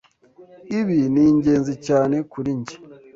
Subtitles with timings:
[0.79, 2.75] Ibi ni ingenzi cyane kuri njye.